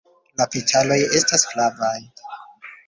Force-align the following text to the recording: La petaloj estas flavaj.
La 0.41 0.47
petaloj 0.55 0.99
estas 1.21 1.47
flavaj. 1.53 1.95